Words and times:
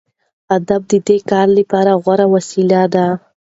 ادب 0.57 0.81
د 0.91 0.93
دې 1.07 1.17
کار 1.29 1.47
لپاره 1.57 1.91
غوره 2.03 2.25
وسیله 2.33 2.81
ده. 2.93 3.07